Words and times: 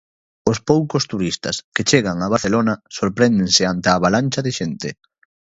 Os 0.51 0.57
poucos 0.69 1.03
turistas 1.11 1.55
que 1.75 1.85
chegan 1.89 2.17
a 2.21 2.31
Barcelona 2.33 2.73
sorprendese 2.97 3.63
ante 3.65 3.87
a 3.89 3.95
avalancha 3.99 4.41
de 4.45 4.51
xente. 4.59 4.89